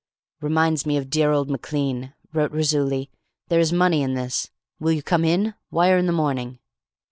"Reminds 0.39 0.87
me 0.87 0.97
of 0.97 1.11
dear 1.11 1.31
old 1.31 1.47
Maclean," 1.51 2.15
wrote 2.33 2.51
Raisuli. 2.51 3.11
"There 3.49 3.59
is 3.59 3.71
money 3.71 4.01
in 4.01 4.15
this. 4.15 4.49
Will 4.79 4.93
you 4.93 5.03
come 5.03 5.23
in? 5.23 5.53
Wire 5.69 5.99
in 5.99 6.07
the 6.07 6.11
morning." 6.11 6.57